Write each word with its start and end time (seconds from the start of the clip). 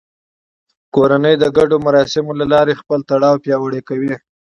کورنۍ 0.95 1.35
د 1.39 1.45
ګډو 1.57 1.77
مراسمو 1.85 2.33
له 2.39 2.45
لارې 2.53 2.79
خپل 2.81 2.99
تړاو 3.09 3.41
پیاوړی 3.43 3.81
کوي 3.89 4.13